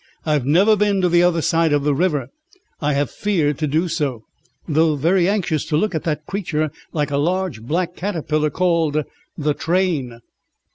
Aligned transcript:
I 0.25 0.33
have 0.33 0.47
never 0.47 0.75
been 0.75 0.99
to 1.01 1.09
the 1.09 1.21
other 1.21 1.43
side 1.43 1.71
of 1.71 1.83
the 1.83 1.93
river, 1.93 2.29
I 2.81 2.93
have 2.93 3.11
feared 3.11 3.59
to 3.59 3.67
do 3.67 3.87
so, 3.87 4.23
though 4.67 4.95
very 4.95 5.29
anxious 5.29 5.63
to 5.65 5.77
look 5.77 5.93
at 5.93 6.05
that 6.05 6.25
creature 6.25 6.71
like 6.91 7.11
a 7.11 7.17
large 7.17 7.61
black 7.61 7.95
caterpillar 7.95 8.49
called 8.49 9.03
the 9.37 9.53
Train." 9.53 10.19